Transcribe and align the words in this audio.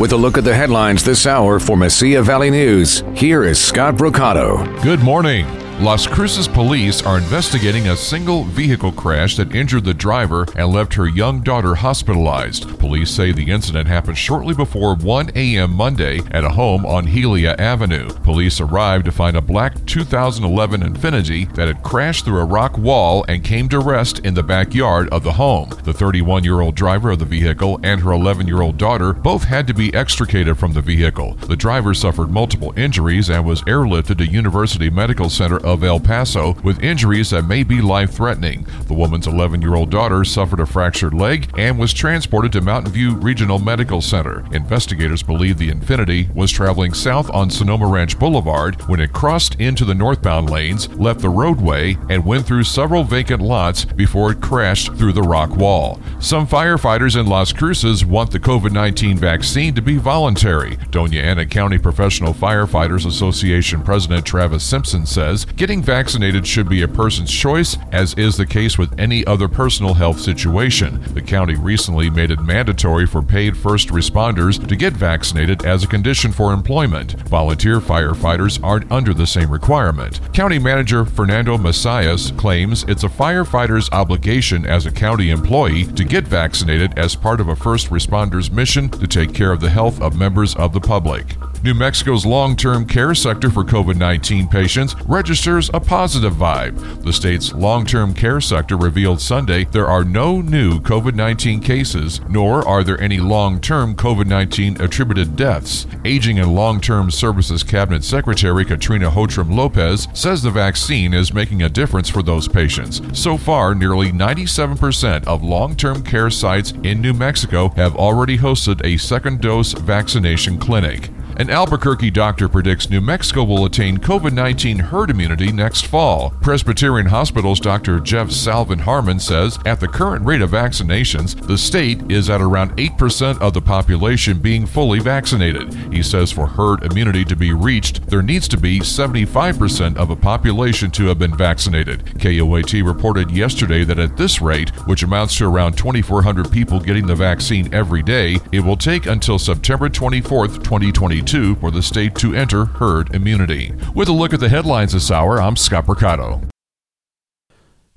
With 0.00 0.12
a 0.12 0.16
look 0.16 0.38
at 0.38 0.44
the 0.44 0.54
headlines 0.54 1.04
this 1.04 1.26
hour 1.26 1.58
for 1.58 1.76
Mesilla 1.76 2.24
Valley 2.24 2.48
News, 2.48 3.04
here 3.14 3.44
is 3.44 3.62
Scott 3.62 3.96
Brocato. 3.96 4.82
Good 4.82 5.00
morning. 5.00 5.59
Las 5.80 6.06
Cruces 6.06 6.46
police 6.46 7.02
are 7.06 7.16
investigating 7.16 7.88
a 7.88 7.96
single 7.96 8.44
vehicle 8.44 8.92
crash 8.92 9.36
that 9.36 9.54
injured 9.54 9.82
the 9.82 9.94
driver 9.94 10.44
and 10.54 10.70
left 10.70 10.92
her 10.92 11.08
young 11.08 11.40
daughter 11.40 11.74
hospitalized. 11.74 12.78
Police 12.78 13.10
say 13.10 13.32
the 13.32 13.50
incident 13.50 13.88
happened 13.88 14.18
shortly 14.18 14.52
before 14.52 14.94
1 14.94 15.30
a.m. 15.34 15.72
Monday 15.72 16.20
at 16.32 16.44
a 16.44 16.50
home 16.50 16.84
on 16.84 17.06
Helia 17.06 17.58
Avenue. 17.58 18.10
Police 18.24 18.60
arrived 18.60 19.06
to 19.06 19.10
find 19.10 19.38
a 19.38 19.40
black 19.40 19.86
2011 19.86 20.82
Infiniti 20.82 21.50
that 21.54 21.68
had 21.68 21.82
crashed 21.82 22.26
through 22.26 22.40
a 22.40 22.44
rock 22.44 22.76
wall 22.76 23.24
and 23.26 23.42
came 23.42 23.66
to 23.70 23.78
rest 23.78 24.18
in 24.18 24.34
the 24.34 24.42
backyard 24.42 25.08
of 25.08 25.22
the 25.22 25.32
home. 25.32 25.70
The 25.84 25.94
31 25.94 26.44
year 26.44 26.60
old 26.60 26.74
driver 26.74 27.12
of 27.12 27.20
the 27.20 27.24
vehicle 27.24 27.80
and 27.82 28.02
her 28.02 28.12
11 28.12 28.46
year 28.46 28.60
old 28.60 28.76
daughter 28.76 29.14
both 29.14 29.44
had 29.44 29.66
to 29.68 29.72
be 29.72 29.94
extricated 29.94 30.58
from 30.58 30.74
the 30.74 30.82
vehicle. 30.82 31.36
The 31.36 31.56
driver 31.56 31.94
suffered 31.94 32.30
multiple 32.30 32.74
injuries 32.76 33.30
and 33.30 33.46
was 33.46 33.62
airlifted 33.62 34.18
to 34.18 34.26
University 34.26 34.90
Medical 34.90 35.30
Center 35.30 35.69
of 35.70 35.84
El 35.84 36.00
Paso 36.00 36.54
with 36.62 36.82
injuries 36.82 37.30
that 37.30 37.46
may 37.46 37.62
be 37.62 37.80
life 37.80 38.10
threatening. 38.10 38.66
The 38.86 38.94
woman's 38.94 39.26
11 39.26 39.62
year 39.62 39.74
old 39.74 39.90
daughter 39.90 40.24
suffered 40.24 40.60
a 40.60 40.66
fractured 40.66 41.14
leg 41.14 41.50
and 41.56 41.78
was 41.78 41.92
transported 41.92 42.52
to 42.52 42.60
Mountain 42.60 42.92
View 42.92 43.14
Regional 43.14 43.58
Medical 43.58 44.00
Center. 44.00 44.44
Investigators 44.52 45.22
believe 45.22 45.58
the 45.58 45.70
Infiniti 45.70 46.32
was 46.34 46.50
traveling 46.50 46.92
south 46.92 47.30
on 47.30 47.50
Sonoma 47.50 47.86
Ranch 47.86 48.18
Boulevard 48.18 48.80
when 48.88 49.00
it 49.00 49.12
crossed 49.12 49.54
into 49.60 49.84
the 49.84 49.94
northbound 49.94 50.50
lanes, 50.50 50.88
left 50.96 51.20
the 51.20 51.28
roadway, 51.28 51.96
and 52.08 52.24
went 52.24 52.46
through 52.46 52.64
several 52.64 53.04
vacant 53.04 53.40
lots 53.40 53.84
before 53.84 54.32
it 54.32 54.40
crashed 54.40 54.94
through 54.94 55.12
the 55.12 55.22
rock 55.22 55.50
wall. 55.56 56.00
Some 56.18 56.46
firefighters 56.46 57.18
in 57.18 57.26
Las 57.26 57.52
Cruces 57.52 58.04
want 58.04 58.30
the 58.30 58.40
COVID 58.40 58.72
19 58.72 59.18
vaccine 59.18 59.74
to 59.74 59.82
be 59.82 59.96
voluntary. 59.96 60.76
Doña 60.90 61.22
Ana 61.22 61.46
County 61.46 61.78
Professional 61.78 62.34
Firefighters 62.34 63.06
Association 63.06 63.82
President 63.82 64.26
Travis 64.26 64.64
Simpson 64.64 65.06
says 65.06 65.46
Getting 65.60 65.82
vaccinated 65.82 66.46
should 66.46 66.70
be 66.70 66.80
a 66.80 66.88
person's 66.88 67.30
choice, 67.30 67.76
as 67.92 68.14
is 68.14 68.34
the 68.34 68.46
case 68.46 68.78
with 68.78 68.98
any 68.98 69.26
other 69.26 69.46
personal 69.46 69.92
health 69.92 70.18
situation. 70.18 71.02
The 71.12 71.20
county 71.20 71.54
recently 71.54 72.08
made 72.08 72.30
it 72.30 72.40
mandatory 72.40 73.06
for 73.06 73.20
paid 73.20 73.54
first 73.58 73.88
responders 73.88 74.66
to 74.66 74.74
get 74.74 74.94
vaccinated 74.94 75.66
as 75.66 75.84
a 75.84 75.86
condition 75.86 76.32
for 76.32 76.54
employment. 76.54 77.12
Volunteer 77.28 77.78
firefighters 77.78 78.58
aren't 78.64 78.90
under 78.90 79.12
the 79.12 79.26
same 79.26 79.50
requirement. 79.50 80.32
County 80.32 80.58
Manager 80.58 81.04
Fernando 81.04 81.58
Macias 81.58 82.30
claims 82.38 82.86
it's 82.88 83.04
a 83.04 83.08
firefighter's 83.08 83.90
obligation 83.90 84.64
as 84.64 84.86
a 84.86 84.90
county 84.90 85.28
employee 85.28 85.84
to 85.84 86.04
get 86.04 86.26
vaccinated 86.26 86.98
as 86.98 87.14
part 87.14 87.38
of 87.38 87.48
a 87.48 87.54
first 87.54 87.90
responder's 87.90 88.50
mission 88.50 88.88
to 88.88 89.06
take 89.06 89.34
care 89.34 89.52
of 89.52 89.60
the 89.60 89.68
health 89.68 90.00
of 90.00 90.16
members 90.16 90.56
of 90.56 90.72
the 90.72 90.80
public. 90.80 91.36
New 91.62 91.74
Mexico's 91.74 92.24
long 92.24 92.56
term 92.56 92.86
care 92.86 93.14
sector 93.14 93.50
for 93.50 93.64
COVID 93.64 93.96
19 93.96 94.48
patients 94.48 94.94
registers 95.04 95.68
a 95.74 95.80
positive 95.80 96.32
vibe. 96.32 97.04
The 97.04 97.12
state's 97.12 97.52
long 97.52 97.84
term 97.84 98.14
care 98.14 98.40
sector 98.40 98.78
revealed 98.78 99.20
Sunday 99.20 99.64
there 99.64 99.86
are 99.86 100.02
no 100.02 100.40
new 100.40 100.80
COVID 100.80 101.14
19 101.14 101.60
cases, 101.60 102.22
nor 102.30 102.66
are 102.66 102.82
there 102.82 102.98
any 102.98 103.18
long 103.18 103.60
term 103.60 103.94
COVID 103.94 104.26
19 104.26 104.80
attributed 104.80 105.36
deaths. 105.36 105.86
Aging 106.06 106.38
and 106.38 106.54
Long 106.54 106.80
Term 106.80 107.10
Services 107.10 107.62
Cabinet 107.62 108.04
Secretary 108.04 108.64
Katrina 108.64 109.10
Hotrum 109.10 109.54
Lopez 109.54 110.08
says 110.14 110.42
the 110.42 110.50
vaccine 110.50 111.12
is 111.12 111.34
making 111.34 111.62
a 111.62 111.68
difference 111.68 112.08
for 112.08 112.22
those 112.22 112.48
patients. 112.48 113.02
So 113.12 113.36
far, 113.36 113.74
nearly 113.74 114.12
97% 114.12 115.26
of 115.26 115.44
long 115.44 115.76
term 115.76 116.02
care 116.02 116.30
sites 116.30 116.72
in 116.84 117.02
New 117.02 117.12
Mexico 117.12 117.68
have 117.76 117.96
already 117.96 118.38
hosted 118.38 118.82
a 118.82 118.96
second 118.96 119.42
dose 119.42 119.74
vaccination 119.74 120.56
clinic. 120.58 121.10
An 121.40 121.48
Albuquerque 121.48 122.10
doctor 122.10 122.50
predicts 122.50 122.90
New 122.90 123.00
Mexico 123.00 123.44
will 123.44 123.64
attain 123.64 123.96
COVID 123.96 124.34
19 124.34 124.78
herd 124.78 125.08
immunity 125.08 125.50
next 125.50 125.86
fall. 125.86 126.34
Presbyterian 126.42 127.06
Hospital's 127.06 127.58
Dr. 127.58 127.98
Jeff 127.98 128.30
Salvon 128.30 128.80
Harman 128.80 129.18
says 129.18 129.58
at 129.64 129.80
the 129.80 129.88
current 129.88 130.22
rate 130.26 130.42
of 130.42 130.50
vaccinations, 130.50 131.46
the 131.46 131.56
state 131.56 132.12
is 132.12 132.28
at 132.28 132.42
around 132.42 132.76
8% 132.76 133.40
of 133.40 133.54
the 133.54 133.62
population 133.62 134.38
being 134.38 134.66
fully 134.66 134.98
vaccinated. 134.98 135.72
He 135.90 136.02
says 136.02 136.30
for 136.30 136.46
herd 136.46 136.84
immunity 136.84 137.24
to 137.24 137.36
be 137.36 137.54
reached, 137.54 138.06
there 138.08 138.20
needs 138.20 138.46
to 138.48 138.58
be 138.58 138.80
75% 138.80 139.96
of 139.96 140.10
a 140.10 140.16
population 140.16 140.90
to 140.90 141.06
have 141.06 141.18
been 141.18 141.34
vaccinated. 141.34 142.04
KOAT 142.20 142.84
reported 142.84 143.30
yesterday 143.30 143.82
that 143.84 143.98
at 143.98 144.14
this 144.14 144.42
rate, 144.42 144.76
which 144.86 145.04
amounts 145.04 145.38
to 145.38 145.46
around 145.46 145.78
2,400 145.78 146.52
people 146.52 146.80
getting 146.80 147.06
the 147.06 147.14
vaccine 147.14 147.72
every 147.72 148.02
day, 148.02 148.36
it 148.52 148.60
will 148.60 148.76
take 148.76 149.06
until 149.06 149.38
September 149.38 149.88
24, 149.88 150.48
2022 150.48 151.29
for 151.30 151.70
the 151.70 151.80
state 151.80 152.16
to 152.16 152.34
enter 152.34 152.64
herd 152.64 153.14
immunity. 153.14 153.72
With 153.94 154.08
a 154.08 154.12
look 154.12 154.34
at 154.34 154.40
the 154.40 154.48
headlines 154.48 154.94
this 154.94 155.12
hour, 155.12 155.40
I'm 155.40 155.54
Scott 155.54 155.86
Mercado. 155.86 156.40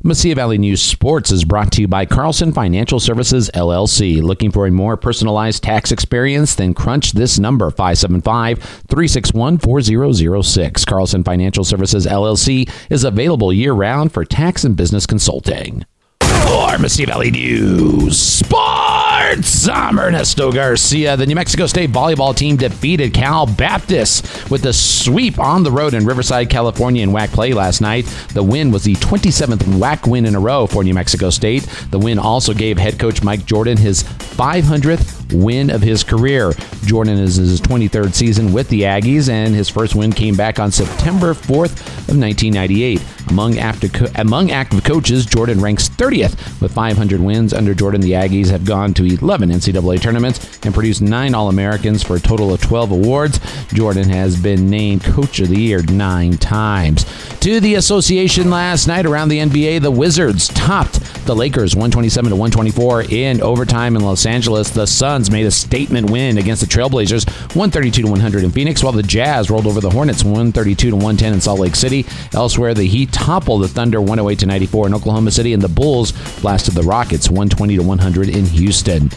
Mesilla 0.03 0.35
Valley 0.35 0.59
News 0.59 0.83
Sports 0.83 1.31
is 1.31 1.44
brought 1.44 1.71
to 1.71 1.81
you 1.81 1.88
by 1.88 2.05
Carlson 2.05 2.51
Financial 2.51 2.99
Services 2.99 3.49
LLC. 3.55 4.21
Looking 4.21 4.51
for 4.51 4.67
a 4.67 4.71
more 4.71 4.97
personalized 4.97 5.63
tax 5.63 5.91
experience? 5.91 6.53
Then 6.53 6.75
crunch 6.75 7.13
this 7.13 7.39
number 7.39 7.71
575 7.71 8.59
361 8.59 9.57
4006. 9.57 10.85
Carlson 10.85 11.23
Financial 11.23 11.63
Services 11.63 12.05
LLC 12.05 12.69
is 12.91 13.03
available 13.03 13.51
year 13.51 13.73
round 13.73 14.11
for 14.11 14.23
tax 14.23 14.63
and 14.63 14.75
business 14.75 15.07
consulting. 15.07 15.85
For 16.19 16.77
Mesilla 16.77 17.07
Valley 17.07 17.31
News 17.31 18.19
Sports, 18.19 19.02
I'm 19.33 19.97
Ernesto 19.97 20.51
Garcia. 20.51 21.17
The 21.17 21.25
New 21.25 21.33
Mexico 21.33 21.66
State 21.66 21.89
volleyball 21.89 22.35
team 22.35 22.55
defeated 22.55 23.16
Cal 23.16 23.47
Baptist 23.47 24.51
with 24.51 24.63
a 24.67 24.73
sweep 24.73 25.39
on 25.39 25.63
the 25.63 25.71
road 25.71 25.95
in 25.95 26.05
Riverside, 26.05 26.51
California 26.51 27.01
in 27.01 27.09
WAC 27.09 27.29
play 27.29 27.51
last 27.51 27.81
night. 27.81 28.05
The 28.35 28.44
win 28.44 28.69
was 28.69 28.83
the 28.83 28.94
27th 28.95 29.63
WAC 29.79 30.05
win 30.05 30.27
in 30.27 30.35
a 30.35 30.39
row 30.39 30.67
for 30.67 30.83
New 30.83 30.94
Mexico 30.94 31.31
State. 31.31 31.63
The 31.89 31.97
win 31.97 32.19
also 32.19 32.53
gave 32.53 32.77
head 32.77 32.99
coach 32.99 33.23
Mike 33.23 33.44
Jordan 33.47 33.75
his 33.75 34.03
500th 34.03 35.22
win 35.33 35.69
of 35.69 35.81
his 35.81 36.03
career. 36.03 36.53
Jordan 36.85 37.17
is 37.17 37.35
his 37.35 37.59
23rd 37.61 38.13
season 38.13 38.53
with 38.53 38.69
the 38.69 38.81
Aggies, 38.81 39.29
and 39.29 39.53
his 39.53 39.69
first 39.69 39.95
win 39.95 40.11
came 40.11 40.35
back 40.35 40.59
on 40.59 40.71
September 40.71 41.33
4th 41.33 41.79
of 42.09 42.19
1998. 42.19 43.01
Among 43.29 43.57
active, 43.57 44.11
among 44.17 44.51
active 44.51 44.83
coaches, 44.83 45.25
Jordan 45.25 45.61
ranks 45.61 45.89
30th 45.89 46.61
with 46.61 46.73
500 46.73 47.19
wins. 47.19 47.53
Under 47.53 47.73
Jordan, 47.73 48.01
the 48.01 48.11
Aggies 48.11 48.49
have 48.49 48.66
gone 48.66 48.94
to 48.95 49.05
11 49.05 49.49
NCAA 49.49 50.01
tournaments 50.01 50.59
and 50.66 50.73
produced 50.73 51.01
nine 51.01 51.33
All 51.33 51.50
Americans 51.50 52.03
for 52.03 52.17
a 52.17 52.19
total 52.19 52.53
of 52.53 52.61
12 52.61 52.91
awards. 52.91 53.39
Jordan 53.73 54.09
has 54.09 54.39
been 54.39 54.69
named 54.69 55.03
Coach 55.03 55.39
of 55.39 55.50
the 55.50 55.59
Year 55.59 55.81
nine 55.83 56.38
times. 56.38 57.05
To 57.39 57.59
the 57.59 57.75
association 57.75 58.50
last 58.50 58.88
night 58.88 59.05
around 59.05 59.29
the 59.29 59.39
NBA, 59.39 59.81
the 59.81 59.91
Wizards 59.91 60.47
topped 60.50 61.00
the 61.25 61.35
Lakers 61.35 61.75
127 61.75 62.29
to 62.29 62.35
124 62.35 63.03
in 63.09 63.41
overtime 63.41 63.95
in 63.95 64.03
Los 64.03 64.25
Angeles. 64.25 64.69
The 64.69 64.85
Suns 64.85 65.22
made 65.29 65.45
a 65.45 65.51
statement 65.51 66.09
win 66.09 66.38
against 66.38 66.61
the 66.61 66.67
Trailblazers 66.67 67.28
132 67.56 68.03
to 68.03 68.07
100 68.09 68.44
in 68.44 68.51
Phoenix, 68.51 68.84
while 68.84 68.94
the 68.94 69.03
Jazz 69.03 69.50
rolled 69.50 69.67
over 69.67 69.81
the 69.81 69.89
Hornets 69.89 70.23
132 70.23 70.89
to 70.89 70.95
110 70.95 71.34
in 71.34 71.41
Salt 71.41 71.59
Lake 71.59 71.75
City. 71.75 72.06
Elsewhere, 72.34 72.73
the 72.73 72.85
Heat 72.85 73.11
toppled 73.11 73.63
the 73.63 73.67
Thunder 73.67 74.00
108 74.00 74.39
to 74.39 74.45
94 74.45 74.88
in 74.88 74.94
Oklahoma 74.94 75.31
City, 75.31 75.53
and 75.53 75.62
the 75.62 75.69
Bulls 75.69 76.12
blasted 76.41 76.73
the 76.73 76.83
Rockets 76.83 77.29
120 77.29 77.78
to 77.78 77.83
100 77.83 78.29
in 78.29 78.45
Houston. 78.45 79.09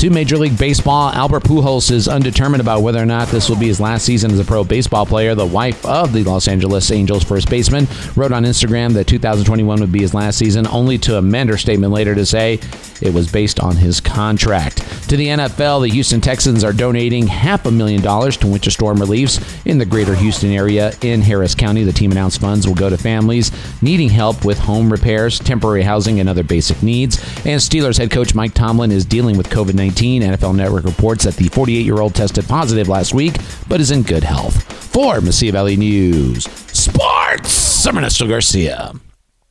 To 0.00 0.08
Major 0.08 0.38
League 0.38 0.56
Baseball, 0.56 1.10
Albert 1.10 1.42
Pujols 1.42 1.90
is 1.90 2.08
undetermined 2.08 2.62
about 2.62 2.80
whether 2.80 3.02
or 3.02 3.04
not 3.04 3.28
this 3.28 3.50
will 3.50 3.58
be 3.58 3.66
his 3.66 3.80
last 3.80 4.06
season 4.06 4.30
as 4.30 4.38
a 4.38 4.44
pro 4.44 4.64
baseball 4.64 5.04
player. 5.04 5.34
The 5.34 5.44
wife 5.44 5.84
of 5.84 6.14
the 6.14 6.24
Los 6.24 6.48
Angeles 6.48 6.90
Angels 6.90 7.22
first 7.22 7.50
baseman 7.50 7.86
wrote 8.16 8.32
on 8.32 8.44
Instagram 8.44 8.94
that 8.94 9.06
2021 9.06 9.78
would 9.78 9.92
be 9.92 10.00
his 10.00 10.14
last 10.14 10.38
season, 10.38 10.66
only 10.68 10.96
to 10.96 11.18
amend 11.18 11.50
her 11.50 11.58
statement 11.58 11.92
later 11.92 12.14
to 12.14 12.24
say 12.24 12.58
it 13.02 13.12
was 13.12 13.30
based 13.30 13.60
on 13.60 13.76
his 13.76 14.00
contract. 14.00 14.78
To 15.10 15.18
the 15.18 15.26
NFL, 15.26 15.49
the 15.56 15.88
Houston 15.92 16.20
Texans 16.20 16.64
are 16.64 16.72
donating 16.72 17.26
half 17.26 17.66
a 17.66 17.70
million 17.70 18.02
dollars 18.02 18.36
to 18.38 18.46
winter 18.46 18.70
storm 18.70 18.98
reliefs 18.98 19.40
in 19.64 19.78
the 19.78 19.84
greater 19.84 20.14
Houston 20.14 20.50
area 20.50 20.92
in 21.02 21.20
Harris 21.20 21.54
County. 21.54 21.84
The 21.84 21.92
team 21.92 22.12
announced 22.12 22.40
funds 22.40 22.66
will 22.66 22.74
go 22.74 22.90
to 22.90 22.96
families 22.96 23.52
needing 23.82 24.08
help 24.08 24.44
with 24.44 24.58
home 24.58 24.90
repairs, 24.90 25.38
temporary 25.38 25.82
housing, 25.82 26.20
and 26.20 26.28
other 26.28 26.42
basic 26.42 26.82
needs. 26.82 27.18
And 27.44 27.60
Steelers 27.60 27.98
head 27.98 28.10
coach 28.10 28.34
Mike 28.34 28.54
Tomlin 28.54 28.90
is 28.90 29.04
dealing 29.04 29.36
with 29.36 29.48
COVID 29.50 29.74
19 29.74 30.22
NFL 30.22 30.56
Network 30.56 30.84
reports 30.84 31.24
that 31.24 31.36
the 31.36 31.48
48 31.48 31.84
year 31.84 32.00
old 32.00 32.14
tested 32.14 32.46
positive 32.46 32.88
last 32.88 33.14
week, 33.14 33.36
but 33.68 33.80
is 33.80 33.90
in 33.90 34.02
good 34.02 34.24
health. 34.24 34.62
For 34.92 35.16
Mesilla 35.16 35.52
Valley 35.52 35.76
News 35.76 36.44
Sports, 36.72 37.86
Ernesto 37.86 38.26
Garcia. 38.26 38.92